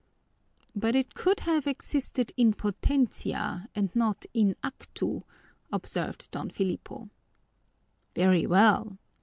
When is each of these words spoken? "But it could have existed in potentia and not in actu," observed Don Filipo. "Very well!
"But 0.75 0.95
it 0.95 1.13
could 1.13 1.41
have 1.41 1.67
existed 1.67 2.33
in 2.35 2.53
potentia 2.53 3.67
and 3.75 3.95
not 3.95 4.25
in 4.33 4.55
actu," 4.63 5.21
observed 5.71 6.31
Don 6.31 6.49
Filipo. 6.49 7.11
"Very 8.15 8.47
well! 8.47 8.97